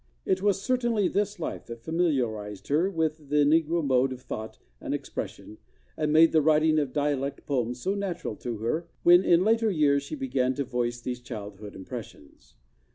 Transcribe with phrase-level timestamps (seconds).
[0.25, 4.95] It was certainly this life that familiarized her with the negro mode of thought and
[4.95, 5.59] expression
[5.95, 10.01] and made the writing of dialect poems so natural to her when in later years
[10.01, 12.55] she began to voice these childhood impressions.